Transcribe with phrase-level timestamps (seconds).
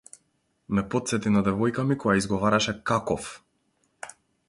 [0.77, 3.33] Ме потсети на девојка ми која изговараше какоф.